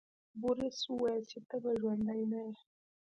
[0.41, 2.53] بوریس وویل چې ته به ژوندی نه یې.